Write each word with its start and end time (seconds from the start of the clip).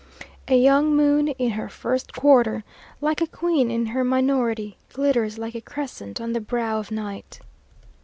A 0.47 0.55
young 0.57 0.95
moon 0.95 1.27
in 1.27 1.51
her 1.51 1.69
first 1.69 2.11
quarter, 2.11 2.63
like 3.01 3.21
a 3.21 3.27
queen 3.27 3.69
in 3.69 3.85
her 3.85 4.03
minority, 4.03 4.77
glitters 4.91 5.37
like 5.37 5.53
a 5.53 5.61
crescent 5.61 6.19
on 6.19 6.33
the 6.33 6.41
brow 6.41 6.79
of 6.79 6.89
night. 6.89 7.39